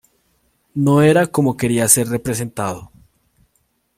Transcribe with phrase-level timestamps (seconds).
[0.85, 2.91] No era como quería ser representado.